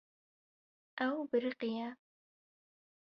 Ew 1.07 1.17
biriqiye. 1.29 1.87